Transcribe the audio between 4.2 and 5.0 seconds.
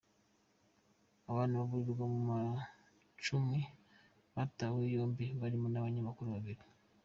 batawe muri